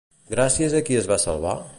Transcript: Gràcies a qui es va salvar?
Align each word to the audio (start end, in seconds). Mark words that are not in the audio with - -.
Gràcies 0.31 0.73
a 0.79 0.81
qui 0.87 0.97
es 1.03 1.09
va 1.13 1.19
salvar? 1.25 1.55